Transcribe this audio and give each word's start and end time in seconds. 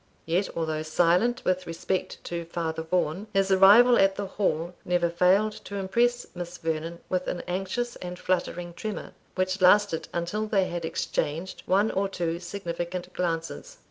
Yet 0.25 0.49
although 0.55 0.81
silent 0.81 1.43
with 1.45 1.67
respect 1.67 2.17
to 2.23 2.43
Father 2.45 2.81
Vaughan, 2.81 3.27
his 3.33 3.51
arrival 3.51 3.99
at 3.99 4.15
the 4.15 4.25
Hall 4.25 4.73
never 4.83 5.11
failed 5.11 5.51
to 5.65 5.75
impress 5.75 6.25
Miss 6.33 6.57
Vernon 6.57 6.99
with 7.07 7.27
an 7.27 7.41
anxious 7.47 7.97
and 7.97 8.17
fluttering 8.17 8.73
tremor, 8.73 9.13
which 9.35 9.61
lasted 9.61 10.07
until 10.11 10.47
they 10.47 10.65
had 10.65 10.85
exchanged 10.85 11.61
one 11.67 11.91
or 11.91 12.09
two 12.09 12.39
significant 12.39 13.13
glances. 13.13 13.77